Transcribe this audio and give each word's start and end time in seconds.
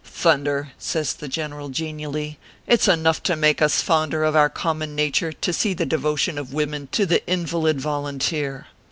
Thun 0.03 0.45
der!" 0.45 0.71
says 0.79 1.13
the 1.13 1.27
general, 1.27 1.69
genially," 1.69 2.39
it 2.65 2.79
s 2.79 2.87
enough 2.87 3.21
to 3.21 3.35
make 3.35 3.61
us 3.61 3.83
fonder 3.83 4.23
of 4.23 4.35
our 4.35 4.49
common 4.49 4.95
nature 4.95 5.31
to 5.31 5.53
see 5.53 5.75
the 5.75 5.85
devotion 5.85 6.39
of 6.39 6.51
women 6.51 6.87
to 6.93 7.05
the 7.05 7.23
invalid 7.27 7.79
volunteer. 7.79 8.65